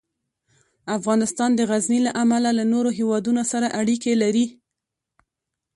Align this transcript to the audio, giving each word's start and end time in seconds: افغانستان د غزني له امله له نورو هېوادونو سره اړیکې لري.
افغانستان 0.97 1.49
د 1.55 1.61
غزني 1.69 1.99
له 2.07 2.11
امله 2.23 2.49
له 2.59 2.63
نورو 2.73 2.89
هېوادونو 2.99 3.41
سره 3.51 3.67
اړیکې 3.81 4.13
لري. 4.23 4.45